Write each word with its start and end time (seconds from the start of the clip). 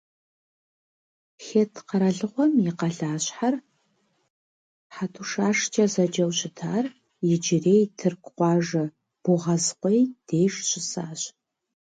Хетт 1.43 1.75
къэралыгъуэм 1.87 2.53
и 2.69 2.71
къалащхьэр, 2.79 3.55
Хьэтушашкӏэ 4.95 5.85
зэджэу 5.93 6.31
щытар, 6.37 6.85
иджырей 7.31 7.83
тырку 7.97 8.31
къуажэ 8.37 8.85
Богъазкъуей 9.23 10.01
деж 10.27 10.53
щысащ. 10.67 11.21